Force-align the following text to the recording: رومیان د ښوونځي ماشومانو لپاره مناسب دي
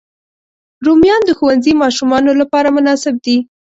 رومیان 0.85 1.21
د 1.25 1.29
ښوونځي 1.37 1.73
ماشومانو 1.83 2.31
لپاره 2.41 2.69
مناسب 2.77 3.15
دي 3.25 3.37